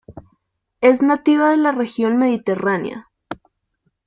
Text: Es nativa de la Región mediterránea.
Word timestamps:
Es 0.79 1.03
nativa 1.03 1.51
de 1.51 1.57
la 1.57 1.73
Región 1.73 2.17
mediterránea. 2.17 3.07